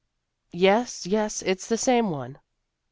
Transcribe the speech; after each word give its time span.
"Yes, 0.69 1.05
yes, 1.05 1.43
it's 1.43 1.67
the 1.67 1.77
same 1.77 2.09
one." 2.09 2.39